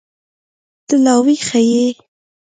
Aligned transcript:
ته 0.87 0.95
لا 1.03 1.13
ويښه 1.23 1.59
يې. 1.71 1.85